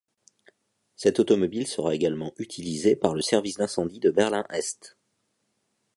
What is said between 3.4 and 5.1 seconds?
d'incendie de Berlin-Est.